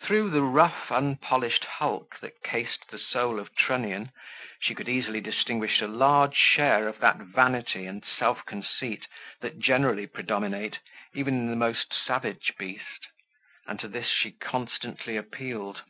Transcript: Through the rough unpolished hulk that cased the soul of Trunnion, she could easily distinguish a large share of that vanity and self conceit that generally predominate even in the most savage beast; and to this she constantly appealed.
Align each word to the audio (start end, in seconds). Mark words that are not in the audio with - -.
Through 0.00 0.30
the 0.30 0.40
rough 0.40 0.90
unpolished 0.90 1.66
hulk 1.66 2.18
that 2.20 2.42
cased 2.42 2.88
the 2.90 2.98
soul 2.98 3.38
of 3.38 3.54
Trunnion, 3.54 4.10
she 4.62 4.74
could 4.74 4.88
easily 4.88 5.20
distinguish 5.20 5.82
a 5.82 5.86
large 5.86 6.34
share 6.34 6.88
of 6.88 7.00
that 7.00 7.18
vanity 7.18 7.84
and 7.84 8.02
self 8.02 8.46
conceit 8.46 9.06
that 9.42 9.58
generally 9.58 10.06
predominate 10.06 10.78
even 11.12 11.34
in 11.34 11.50
the 11.50 11.56
most 11.56 11.92
savage 11.92 12.54
beast; 12.58 13.08
and 13.66 13.78
to 13.80 13.88
this 13.88 14.08
she 14.08 14.30
constantly 14.30 15.18
appealed. 15.18 15.82